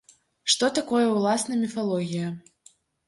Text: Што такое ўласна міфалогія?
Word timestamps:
Што 0.53 0.69
такое 0.77 1.03
ўласна 1.09 1.59
міфалогія? 1.61 2.27